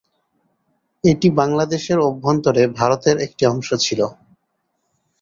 [1.03, 4.01] এটি বাংলাদেশের অভ্যন্তরে ভারতের একটি অংশ ছিল।